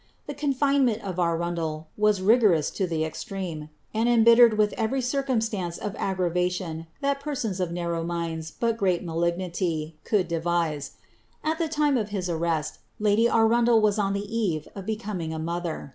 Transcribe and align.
The 0.25 0.33
confine' 0.33 0.87
ineni 0.87 0.99
of 1.01 1.19
Arundel 1.19 1.85
was 1.95 2.23
rigorous 2.23 2.71
in 2.79 2.87
ihe 2.91 3.07
exireme. 3.07 3.69
and 3.93 4.09
embhtered 4.09 4.57
with 4.57 4.73
every 4.73 4.99
circumstance 4.99 5.77
of 5.77 5.95
aggravation 5.99 6.87
that 7.01 7.19
persons 7.19 7.59
of 7.59 7.71
narrow 7.71 8.03
miiids, 8.03 8.51
but 8.59 8.77
grcJi 8.77 9.03
malignity, 9.03 9.95
could 10.03 10.27
devise. 10.27 10.93
At 11.43 11.59
the 11.59 11.71
lime 11.77 11.97
of 11.97 12.09
his 12.09 12.31
arrest, 12.31 12.79
lady 12.99 13.27
Aruudel 13.27 13.79
was 13.79 13.99
on 13.99 14.13
the 14.13 14.25
eve 14.35 14.67
of 14.73 14.87
becoming 14.87 15.35
a 15.35 15.37
mother. 15.37 15.89